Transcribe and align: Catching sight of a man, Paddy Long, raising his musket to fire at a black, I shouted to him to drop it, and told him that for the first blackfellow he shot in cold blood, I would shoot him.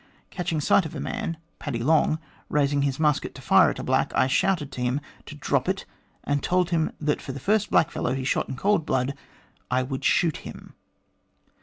Catching 0.31 0.59
sight 0.61 0.87
of 0.87 0.95
a 0.95 0.99
man, 0.99 1.37
Paddy 1.59 1.77
Long, 1.77 2.17
raising 2.49 2.81
his 2.81 2.99
musket 2.99 3.35
to 3.35 3.41
fire 3.43 3.69
at 3.69 3.77
a 3.77 3.83
black, 3.83 4.11
I 4.15 4.25
shouted 4.25 4.71
to 4.71 4.81
him 4.81 4.99
to 5.27 5.35
drop 5.35 5.69
it, 5.69 5.85
and 6.23 6.41
told 6.41 6.71
him 6.71 6.91
that 6.99 7.21
for 7.21 7.33
the 7.33 7.39
first 7.39 7.69
blackfellow 7.69 8.15
he 8.15 8.23
shot 8.25 8.49
in 8.49 8.55
cold 8.55 8.83
blood, 8.83 9.13
I 9.69 9.83
would 9.83 10.03
shoot 10.03 10.37
him. 10.37 10.73